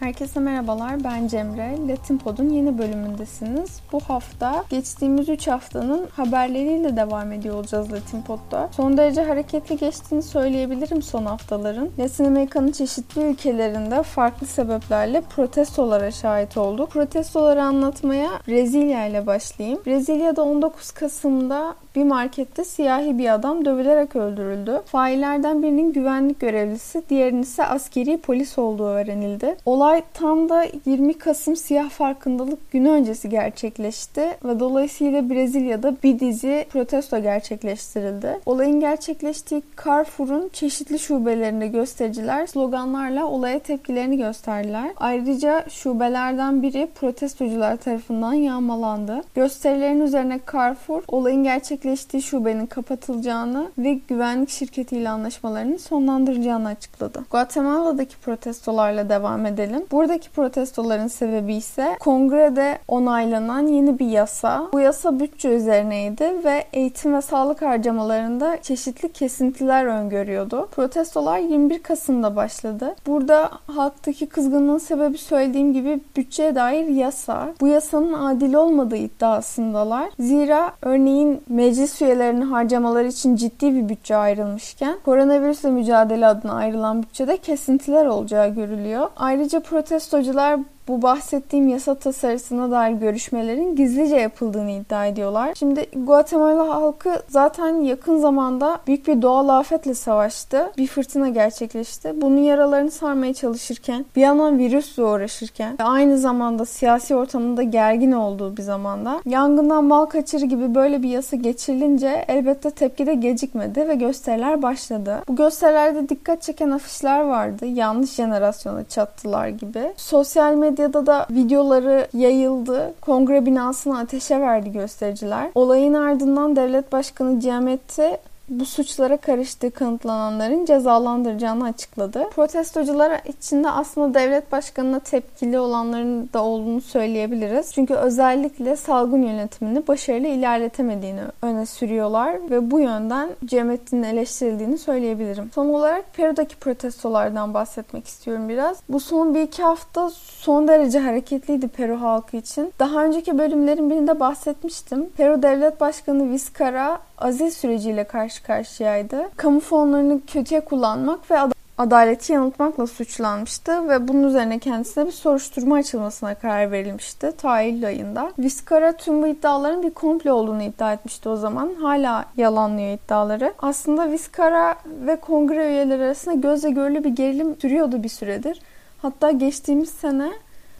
Herkese 0.00 0.40
merhabalar, 0.40 1.04
ben 1.04 1.28
Cemre. 1.28 1.76
Latin 1.88 2.18
Pod'un 2.18 2.48
yeni 2.48 2.78
bölümündesiniz. 2.78 3.80
Bu 3.92 4.00
hafta 4.00 4.64
geçtiğimiz 4.70 5.28
3 5.28 5.48
haftanın 5.48 6.06
haberleriyle 6.12 6.96
devam 6.96 7.32
ediyor 7.32 7.54
olacağız 7.54 7.92
Latin 7.92 8.22
Pod'da. 8.22 8.68
Son 8.72 8.96
derece 8.96 9.22
hareketli 9.22 9.76
geçtiğini 9.76 10.22
söyleyebilirim 10.22 11.02
son 11.02 11.24
haftaların. 11.24 11.90
Latin 11.98 12.24
Amerika'nın 12.24 12.72
çeşitli 12.72 13.22
ülkelerinde 13.22 14.02
farklı 14.02 14.46
sebeplerle 14.46 15.20
protestolara 15.20 16.10
şahit 16.10 16.56
olduk. 16.56 16.90
Protestoları 16.90 17.62
anlatmaya 17.62 18.30
Brezilya 18.48 19.06
ile 19.06 19.26
başlayayım. 19.26 19.80
Brezilya'da 19.86 20.42
19 20.42 20.90
Kasım'da 20.90 21.74
bir 21.96 22.04
markette 22.04 22.64
siyahi 22.64 23.18
bir 23.18 23.34
adam 23.34 23.64
dövülerek 23.64 24.16
öldürüldü. 24.16 24.82
Faillerden 24.86 25.62
birinin 25.62 25.92
güvenlik 25.92 26.40
görevlisi, 26.40 27.02
diğerinin 27.08 27.42
ise 27.42 27.64
askeri 27.64 28.18
polis 28.18 28.58
olduğu 28.58 28.86
öğrenildi. 28.86 29.56
Olay 29.66 29.87
tam 30.14 30.48
da 30.48 30.66
20 30.86 31.18
Kasım 31.18 31.56
siyah 31.56 31.90
farkındalık 31.90 32.70
günü 32.70 32.90
öncesi 32.90 33.28
gerçekleşti 33.28 34.20
ve 34.44 34.60
dolayısıyla 34.60 35.30
Brezilya'da 35.30 35.96
bir 36.02 36.20
dizi 36.20 36.66
protesto 36.70 37.22
gerçekleştirildi. 37.22 38.40
Olayın 38.46 38.80
gerçekleştiği 38.80 39.62
Carrefour'un 39.84 40.48
çeşitli 40.52 40.98
şubelerinde 40.98 41.66
göstericiler 41.66 42.46
sloganlarla 42.46 43.26
olaya 43.26 43.58
tepkilerini 43.58 44.16
gösterdiler. 44.16 44.90
Ayrıca 44.96 45.64
şubelerden 45.68 46.62
biri 46.62 46.88
protestocular 46.94 47.76
tarafından 47.76 48.32
yağmalandı. 48.32 49.22
Gösterilerin 49.34 50.00
üzerine 50.00 50.40
Carrefour 50.52 51.02
olayın 51.08 51.42
gerçekleştiği 51.42 52.22
şubenin 52.22 52.66
kapatılacağını 52.66 53.70
ve 53.78 54.00
güvenlik 54.08 54.50
şirketiyle 54.50 55.08
anlaşmalarını 55.08 55.78
sonlandıracağını 55.78 56.68
açıkladı. 56.68 57.24
Guatemala'daki 57.30 58.16
protestolarla 58.16 59.08
devam 59.08 59.46
edelim. 59.46 59.77
Buradaki 59.92 60.30
protestoların 60.30 61.06
sebebi 61.06 61.54
ise 61.54 61.96
kongrede 62.00 62.78
onaylanan 62.88 63.66
yeni 63.66 63.98
bir 63.98 64.06
yasa. 64.06 64.68
Bu 64.72 64.80
yasa 64.80 65.20
bütçe 65.20 65.48
üzerineydi 65.48 66.44
ve 66.44 66.64
eğitim 66.72 67.14
ve 67.14 67.22
sağlık 67.22 67.62
harcamalarında 67.62 68.62
çeşitli 68.62 69.12
kesintiler 69.12 69.84
öngörüyordu. 69.84 70.68
Protestolar 70.70 71.38
21 71.38 71.82
Kasım'da 71.82 72.36
başladı. 72.36 72.94
Burada 73.06 73.50
halktaki 73.66 74.26
kızgınlığın 74.26 74.78
sebebi 74.78 75.18
söylediğim 75.18 75.72
gibi 75.72 76.00
bütçeye 76.16 76.54
dair 76.54 76.86
yasa. 76.86 77.48
Bu 77.60 77.66
yasanın 77.68 78.12
adil 78.12 78.54
olmadığı 78.54 78.96
iddiasındalar. 78.96 80.08
Zira 80.18 80.72
örneğin 80.82 81.42
meclis 81.48 82.02
üyelerinin 82.02 82.40
harcamaları 82.40 83.08
için 83.08 83.36
ciddi 83.36 83.74
bir 83.74 83.88
bütçe 83.88 84.16
ayrılmışken 84.16 84.96
koronavirüsle 85.04 85.70
mücadele 85.70 86.26
adına 86.26 86.52
ayrılan 86.52 87.02
bütçede 87.02 87.36
kesintiler 87.36 88.06
olacağı 88.06 88.48
görülüyor. 88.54 89.10
Ayrıca 89.16 89.60
protestocular 89.68 90.64
bu 90.88 91.02
bahsettiğim 91.02 91.68
yasa 91.68 91.94
tasarısına 91.94 92.70
dair 92.70 92.92
görüşmelerin 92.92 93.76
gizlice 93.76 94.16
yapıldığını 94.16 94.70
iddia 94.70 95.06
ediyorlar. 95.06 95.54
Şimdi 95.54 95.86
Guatemala 95.96 96.68
halkı 96.68 97.22
zaten 97.28 97.80
yakın 97.80 98.18
zamanda 98.18 98.78
büyük 98.86 99.06
bir 99.06 99.22
doğal 99.22 99.48
afetle 99.48 99.94
savaştı. 99.94 100.72
Bir 100.78 100.86
fırtına 100.86 101.28
gerçekleşti. 101.28 102.12
Bunun 102.20 102.36
yaralarını 102.36 102.90
sarmaya 102.90 103.34
çalışırken, 103.34 104.06
bir 104.16 104.20
yandan 104.20 104.58
virüsle 104.58 105.02
uğraşırken 105.04 105.76
ve 105.80 105.84
aynı 105.84 106.18
zamanda 106.18 106.64
siyasi 106.64 107.14
ortamında 107.14 107.62
gergin 107.62 108.12
olduğu 108.12 108.56
bir 108.56 108.62
zamanda 108.62 109.20
yangından 109.26 109.84
mal 109.84 110.06
kaçırı 110.06 110.46
gibi 110.46 110.74
böyle 110.74 111.02
bir 111.02 111.08
yasa 111.08 111.36
geçirilince 111.36 112.24
elbette 112.28 112.70
tepki 112.70 113.06
de 113.06 113.14
gecikmedi 113.14 113.88
ve 113.88 113.94
gösteriler 113.94 114.62
başladı. 114.62 115.22
Bu 115.28 115.36
gösterilerde 115.36 116.08
dikkat 116.08 116.42
çeken 116.42 116.70
afişler 116.70 117.20
vardı. 117.20 117.66
Yanlış 117.66 118.10
jenerasyona 118.14 118.84
çattılar 118.84 119.48
gibi. 119.48 119.92
Sosyal 119.96 120.54
medya 120.54 120.77
medyada 120.78 121.06
da 121.06 121.26
videoları 121.30 122.08
yayıldı. 122.12 122.94
Kongre 123.00 123.46
binasını 123.46 123.98
ateşe 123.98 124.40
verdi 124.40 124.72
göstericiler. 124.72 125.50
Olayın 125.54 125.94
ardından 125.94 126.56
devlet 126.56 126.92
başkanı 126.92 127.40
Giametti 127.40 128.18
bu 128.48 128.64
suçlara 128.64 129.16
karıştığı 129.16 129.70
kanıtlananların 129.70 130.64
cezalandıracağını 130.64 131.64
açıkladı. 131.64 132.30
Protestocular 132.30 133.20
içinde 133.28 133.70
aslında 133.70 134.14
devlet 134.14 134.52
başkanına 134.52 135.00
tepkili 135.00 135.58
olanların 135.58 136.30
da 136.32 136.44
olduğunu 136.44 136.80
söyleyebiliriz. 136.80 137.72
Çünkü 137.72 137.94
özellikle 137.94 138.76
salgın 138.76 139.22
yönetimini 139.22 139.86
başarılı 139.86 140.26
ilerletemediğini 140.26 141.20
öne 141.42 141.66
sürüyorlar 141.66 142.50
ve 142.50 142.70
bu 142.70 142.80
yönden 142.80 143.30
Cemrettin'in 143.44 144.02
eleştirildiğini 144.02 144.78
söyleyebilirim. 144.78 145.50
Son 145.54 145.68
olarak 145.68 146.14
Peru'daki 146.14 146.56
protestolardan 146.56 147.54
bahsetmek 147.54 148.06
istiyorum 148.06 148.48
biraz. 148.48 148.78
Bu 148.88 149.00
son 149.00 149.34
bir 149.34 149.42
iki 149.42 149.62
hafta 149.62 150.10
son 150.10 150.68
derece 150.68 150.98
hareketliydi 150.98 151.68
Peru 151.68 152.00
halkı 152.00 152.36
için. 152.36 152.72
Daha 152.78 153.04
önceki 153.04 153.38
bölümlerin 153.38 153.90
birinde 153.90 154.20
bahsetmiştim. 154.20 155.08
Peru 155.16 155.42
Devlet 155.42 155.80
Başkanı 155.80 156.30
Vizcarra 156.30 157.00
azil 157.20 157.50
süreciyle 157.50 158.04
karşı 158.04 158.42
karşıyaydı. 158.42 159.28
Kamu 159.36 159.60
fonlarını 159.60 160.20
kötüye 160.26 160.60
kullanmak 160.60 161.30
ve 161.30 161.38
adaleti 161.78 162.32
yanıltmakla 162.32 162.86
suçlanmıştı 162.86 163.88
ve 163.88 164.08
bunun 164.08 164.22
üzerine 164.22 164.58
kendisine 164.58 165.06
bir 165.06 165.12
soruşturma 165.12 165.76
açılmasına 165.76 166.34
karar 166.34 166.72
verilmişti 166.72 167.32
ta 167.38 167.62
Eylül 167.62 167.86
ayında. 167.86 168.32
Vizcarra 168.38 168.92
tüm 168.92 169.22
bu 169.22 169.26
iddiaların 169.26 169.82
bir 169.82 169.90
komplo 169.90 170.32
olduğunu 170.32 170.62
iddia 170.62 170.92
etmişti 170.92 171.28
o 171.28 171.36
zaman. 171.36 171.74
Hala 171.80 172.24
yalanlıyor 172.36 172.98
iddiaları. 172.98 173.54
Aslında 173.58 174.10
Vizcarra 174.10 174.76
ve 174.86 175.16
kongre 175.16 175.68
üyeleri 175.68 176.04
arasında 176.04 176.34
gözle 176.34 176.70
görülü 176.70 177.04
bir 177.04 177.10
gerilim 177.10 177.56
sürüyordu 177.60 178.02
bir 178.02 178.08
süredir. 178.08 178.60
Hatta 179.02 179.30
geçtiğimiz 179.30 179.90
sene 179.90 180.32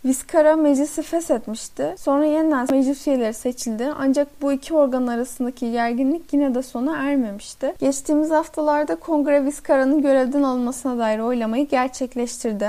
Vizcara 0.08 0.56
meclisi 0.56 1.02
feshetmişti. 1.02 1.94
Sonra 1.98 2.24
yeniden 2.24 2.66
meclis 2.70 3.06
üyeleri 3.06 3.34
seçildi. 3.34 3.92
Ancak 3.98 4.42
bu 4.42 4.52
iki 4.52 4.74
organ 4.74 5.06
arasındaki 5.06 5.72
gerginlik 5.72 6.32
yine 6.32 6.54
de 6.54 6.62
sona 6.62 6.96
ermemişti. 6.96 7.74
Geçtiğimiz 7.80 8.30
haftalarda 8.30 8.96
kongre 8.96 9.44
Vizcara'nın 9.44 10.02
görevden 10.02 10.42
alınmasına 10.42 10.98
dair 10.98 11.18
oylamayı 11.18 11.68
gerçekleştirdi. 11.68 12.68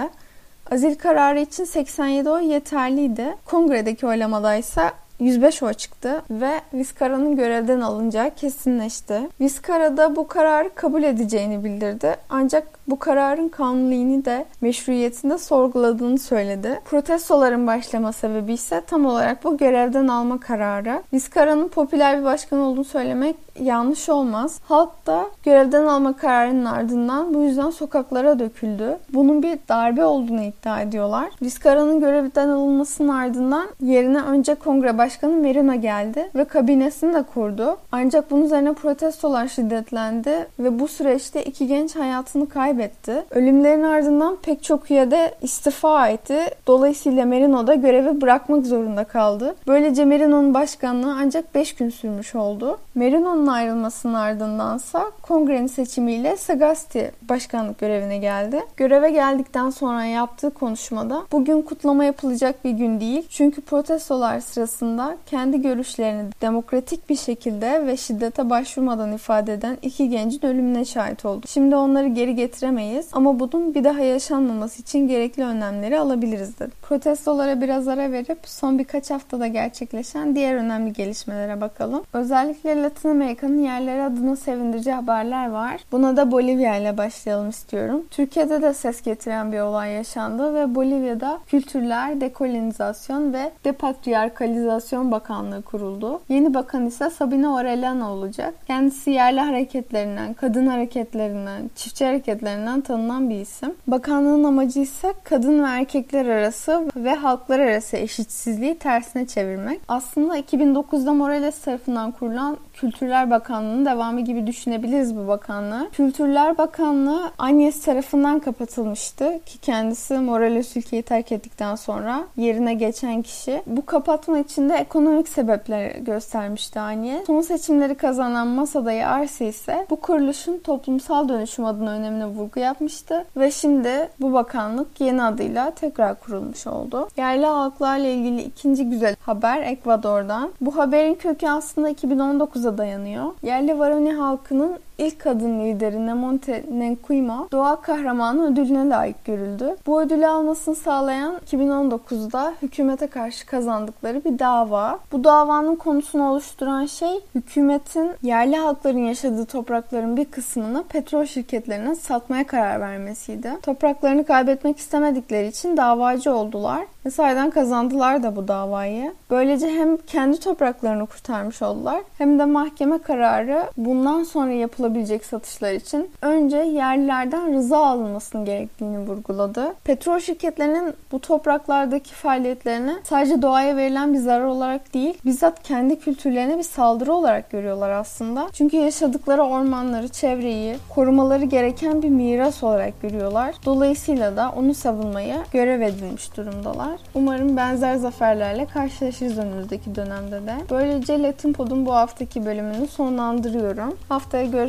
Azil 0.72 0.95
kararı 0.95 1.39
için 1.39 1.63
87 1.63 2.29
oy 2.29 2.45
yeterliydi. 2.45 3.35
Kongredeki 3.45 4.07
oylamada 4.07 4.56
ise 4.56 4.91
105 5.19 5.63
oy 5.63 5.74
çıktı 5.74 6.22
ve 6.30 6.52
Vizcara'nın 6.74 7.35
görevden 7.35 7.81
alınacağı 7.81 8.30
kesinleşti. 8.35 9.22
Vizcara 9.40 9.97
da 9.97 10.16
bu 10.16 10.28
kararı 10.28 10.69
kabul 10.75 11.03
edeceğini 11.03 11.63
bildirdi. 11.63 12.16
Ancak 12.30 12.80
bu 12.88 13.00
kararın 13.00 13.50
kanuniliğini 13.50 14.25
de 14.25 14.46
meşruiyetinde 14.62 15.38
sorguladığını 15.38 16.18
söyledi. 16.18 16.80
Protestoların 16.85 17.68
başlama 17.68 18.12
sebebi 18.12 18.53
ise 18.53 18.81
tam 18.88 19.06
olarak 19.06 19.44
bu 19.44 19.57
görevden 19.57 20.07
alma 20.07 20.40
kararı. 20.40 21.03
Vizcara'nın 21.13 21.68
popüler 21.68 22.19
bir 22.19 22.24
başkan 22.24 22.59
olduğunu 22.59 22.84
söylemek 22.84 23.36
yanlış 23.59 24.09
olmaz. 24.09 24.59
Halk 24.63 25.07
da 25.07 25.25
görevden 25.44 25.86
alma 25.86 26.18
kararının 26.18 26.66
ardından 26.66 27.34
bu 27.34 27.41
yüzden 27.41 27.69
sokaklara 27.69 28.40
döküldü. 28.40 28.97
Bunun 29.13 29.44
bir 29.44 29.59
darbe 29.69 30.06
olduğunu 30.06 30.44
iddia 30.44 30.81
ediyorlar. 30.81 31.30
Vizcara'nın 31.41 32.00
görevden 32.00 32.50
alınmasının 32.50 33.09
ardından 33.09 33.68
yerine 33.81 34.22
önce 34.22 34.56
kongre 34.56 34.97
başkanı 35.09 35.34
Merino 35.34 35.81
geldi 35.81 36.30
ve 36.36 36.46
kabinesini 36.46 37.14
de 37.14 37.24
kurdu. 37.24 37.78
Ancak 37.92 38.31
bunun 38.31 38.46
üzerine 38.46 38.74
protestolar 38.74 39.47
şiddetlendi 39.47 40.47
ve 40.59 40.80
bu 40.80 40.88
süreçte 40.88 41.44
iki 41.44 41.68
genç 41.68 41.96
hayatını 41.96 42.50
kaybetti. 42.50 43.24
Ölümlerin 43.31 43.84
ardından 43.84 44.38
pek 44.42 44.64
çok 44.64 44.92
üyede 44.92 45.36
istifa 45.42 46.08
etti. 46.08 46.40
Dolayısıyla 46.68 47.25
Merino 47.25 47.68
da 47.68 47.75
görevi 47.75 48.22
bırakmak 48.22 48.66
zorunda 48.66 49.03
kaldı. 49.03 49.56
Böylece 49.68 50.06
Merino'nun 50.06 50.53
başkanlığı 50.53 51.16
ancak 51.19 51.56
5 51.56 51.75
gün 51.75 51.90
sürmüş 51.90 52.36
oldu. 52.36 52.78
Merino'nun 52.96 53.48
ayrılmasının 53.48 54.14
ardındansa 54.14 55.12
kongrenin 55.22 55.68
seçimiyle 55.68 56.38
Sagasti 56.38 57.12
başkanlık 57.22 57.80
görevine 57.80 58.18
geldi. 58.18 58.62
Göreve 58.78 59.09
geldikten 59.09 59.69
sonra 59.69 60.06
yaptığı 60.06 60.50
konuşmada 60.50 61.24
bugün 61.31 61.62
kutlama 61.62 62.04
yapılacak 62.04 62.66
bir 62.66 62.72
gün 62.72 63.00
değil. 63.00 63.28
Çünkü 63.30 63.62
protestolar 63.62 64.39
sırasında 64.39 64.99
kendi 65.25 65.62
görüşlerini 65.62 66.30
demokratik 66.42 67.10
bir 67.10 67.16
şekilde 67.16 67.88
ve 67.88 67.98
şiddete 67.98 68.50
başvurmadan 68.50 69.13
ifade 69.13 69.54
eden 69.54 69.78
iki 69.81 70.10
gencin 70.10 70.46
ölümüne 70.46 70.86
şahit 70.86 71.25
oldu. 71.25 71.46
Şimdi 71.48 71.75
onları 71.75 72.07
geri 72.07 72.36
getiren 72.36 72.69
değiştiremeyiz 72.69 73.07
ama 73.12 73.40
bunun 73.40 73.75
bir 73.75 73.84
daha 73.84 74.00
yaşanmaması 74.00 74.81
için 74.81 75.07
gerekli 75.07 75.44
önlemleri 75.44 76.00
alabiliriz 76.00 76.60
dedi. 76.60 76.72
Protestolara 76.81 77.62
biraz 77.62 77.88
ara 77.88 78.12
verip 78.12 78.40
son 78.44 78.80
birkaç 78.80 79.12
haftada 79.12 79.48
gerçekleşen 79.48 80.36
diğer 80.36 80.56
önemli 80.56 80.94
gelişmelere 80.94 81.62
bakalım. 81.62 82.04
Özellikle 82.13 82.84
Latin 82.84 83.10
Amerika 83.10 83.48
Amerika'nın 83.48 83.63
yerleri 83.63 84.04
adına 84.04 84.36
sevindirici 84.36 84.92
haberler 84.92 85.50
var. 85.50 85.81
Buna 85.92 86.18
da 86.18 86.31
Bolivya 86.31 86.75
ile 86.75 86.98
başlayalım 86.98 87.50
istiyorum. 87.50 88.06
Türkiye'de 88.12 88.62
de 88.62 88.74
ses 88.74 89.02
getiren 89.02 89.52
bir 89.52 89.60
olay 89.60 89.92
yaşandı 89.92 90.54
ve 90.54 90.75
Bolivya'da 90.75 91.40
Kültürler, 91.48 92.22
Dekolonizasyon 92.22 93.34
ve 93.34 93.52
Depatriarkalizasyon 93.66 94.88
Bakanlığı 94.91 95.62
kuruldu. 95.62 96.21
Yeni 96.30 96.53
bakan 96.53 96.86
ise 96.86 97.09
Sabine 97.09 97.47
Orellana 97.47 98.12
olacak. 98.13 98.53
Kendisi 98.68 99.12
yerli 99.12 99.39
hareketlerinden, 99.39 100.33
kadın 100.33 100.68
hareketlerinden, 100.68 101.69
çiftçi 101.75 102.06
hareketlerinden 102.06 102.81
tanınan 102.81 103.30
bir 103.30 103.36
isim. 103.36 103.74
Bakanlığın 103.88 104.44
amacı 104.44 104.80
ise 104.80 105.13
kadın 105.24 105.63
ve 105.63 105.68
erkekler 105.68 106.25
arası 106.25 106.88
ve 106.95 107.15
halklar 107.15 107.59
arası 107.59 107.97
eşitsizliği 107.97 108.75
tersine 108.75 109.27
çevirmek. 109.27 109.81
Aslında 109.88 110.39
2009'da 110.39 111.13
Morales 111.13 111.59
tarafından 111.59 112.12
kurulan 112.12 112.57
Kültürler 112.74 113.30
Bakanlığı'nın 113.30 113.85
devamı 113.85 114.21
gibi 114.21 114.47
düşünebiliriz 114.47 115.18
bu 115.18 115.27
bakanlığı. 115.27 115.89
Kültürler 115.92 116.57
Bakanlığı 116.57 117.31
Agnes 117.38 117.81
tarafından 117.81 118.39
kapatılmıştı 118.39 119.39
ki 119.45 119.57
kendisi 119.57 120.13
Morales 120.13 120.77
ülkeyi 120.77 121.03
terk 121.03 121.31
ettikten 121.31 121.75
sonra 121.75 122.24
yerine 122.38 122.74
geçen 122.74 123.21
kişi. 123.21 123.62
Bu 123.65 123.85
kapatma 123.85 124.39
için 124.39 124.69
de 124.69 124.79
ekonomik 124.80 125.28
sebepler 125.30 125.92
göstermişti 125.92 126.80
Agnes. 126.80 127.28
Son 127.28 127.42
seçimleri 127.42 127.96
kazanan 127.96 128.48
Masada'yı 128.48 129.08
Arsi 129.08 129.46
ise 129.46 129.88
bu 129.90 129.96
kuruluşun 129.96 130.58
toplumsal 130.58 131.30
dönüşüm 131.30 131.66
adına 131.66 131.92
önemli 131.92 132.26
vurgu 132.26 132.60
yapmıştı 132.60 133.26
ve 133.38 133.52
şimdi 133.52 134.10
bu 134.20 134.34
bakanlık 134.34 135.02
yeni 135.02 135.24
adıyla 135.24 135.72
tekrar 135.72 136.20
kurulmuş 136.20 136.68
oldu. 136.68 137.08
Yerli 137.18 137.46
halklarla 137.46 138.08
ilgili 138.08 138.42
ikinci 138.42 138.90
güzel 138.90 139.16
haber 139.22 139.62
Ekvador'dan. 139.62 140.52
Bu 140.62 140.78
haberin 140.78 141.16
kökü 141.16 141.48
aslında 141.48 141.92
2019'a 141.92 142.78
dayanıyor. 142.78 143.26
Yerli 143.44 143.80
Varoni 143.80 144.14
halkının 144.14 144.80
ilk 145.00 145.19
kadın 145.19 145.60
lideri 145.60 146.06
Nemonte 146.06 146.63
Nenkuima 146.72 147.48
doğa 147.51 147.81
kahramanı 147.81 148.51
ödülüne 148.51 148.90
layık 148.90 149.25
görüldü. 149.25 149.75
Bu 149.88 150.01
ödülü 150.01 150.28
almasını 150.28 150.75
sağlayan 150.75 151.36
2019'da 151.51 152.54
hükümete 152.62 153.07
karşı 153.07 153.46
kazandıkları 153.46 154.25
bir 154.25 154.40
dava. 154.40 155.00
Bu 155.12 155.24
davanın 155.24 155.75
konusunu 155.75 156.31
oluşturan 156.31 156.86
şey 156.86 157.19
hükümetin 157.36 158.12
yerli 158.24 158.56
halkların 158.56 159.06
yaşadığı 159.06 159.46
toprakların 159.46 160.18
bir 160.18 160.25
kısmını 160.25 160.84
petrol 160.84 161.25
şirketlerine 161.25 161.95
satmaya 161.95 162.48
karar 162.48 162.81
vermesiydi. 162.81 163.52
Topraklarını 163.62 164.25
kaybetmek 164.25 164.78
istemedikleri 164.78 165.48
için 165.48 165.78
davacı 165.78 166.34
oldular 166.34 166.86
ve 167.06 167.10
sayeden 167.10 167.50
kazandılar 167.50 168.24
da 168.24 168.36
bu 168.36 168.48
davayı. 168.48 169.13
Böylece 169.30 169.69
hem 169.69 169.98
kendi 169.98 170.40
topraklarını 170.40 171.06
kurtarmış 171.06 171.62
oldular 171.62 172.02
hem 172.18 172.40
de 172.40 172.45
mahkeme 172.45 172.98
kararı 172.98 173.63
bundan 173.78 174.24
sonra 174.24 174.52
yapılabilecek 174.89 175.25
satışlar 175.25 175.71
için 175.71 176.09
önce 176.21 176.57
yerlilerden 176.57 177.53
rıza 177.53 177.77
alınmasının 177.77 178.45
gerektiğini 178.45 179.00
vurguladı. 179.00 179.74
Petrol 179.83 180.19
şirketlerinin 180.19 180.94
bu 181.12 181.19
topraklardaki 181.19 182.13
faaliyetlerini 182.13 182.94
sadece 183.03 183.41
doğaya 183.41 183.77
verilen 183.77 184.13
bir 184.13 184.19
zarar 184.19 184.45
olarak 184.45 184.94
değil, 184.94 185.18
bizzat 185.25 185.63
kendi 185.63 186.00
kültürlerine 186.00 186.57
bir 186.57 186.63
saldırı 186.63 187.13
olarak 187.13 187.50
görüyorlar 187.51 187.89
aslında. 187.89 188.47
Çünkü 188.53 188.77
yaşadıkları 188.77 189.41
ormanları, 189.41 190.07
çevreyi 190.07 190.75
korumaları 190.89 191.45
gereken 191.45 192.01
bir 192.01 192.09
miras 192.09 192.63
olarak 192.63 193.01
görüyorlar. 193.01 193.56
Dolayısıyla 193.65 194.38
da 194.38 194.53
onu 194.57 194.74
savunmaya 194.74 195.38
görev 195.53 195.81
edilmiş 195.81 196.38
durumdalar. 196.38 197.00
Umarım 197.15 197.57
benzer 197.57 197.95
zaferlerle 197.95 198.65
karşılaşırız 198.65 199.38
önümüzdeki 199.38 199.95
dönemde 199.95 200.45
de. 200.47 200.53
Böylece 200.69 201.24
Latin 201.24 201.53
Pod'un 201.53 201.85
bu 201.85 201.94
haftaki 201.94 202.45
bölümünü 202.45 202.88
sonlandırıyorum. 202.88 203.97
Haftaya 204.09 204.45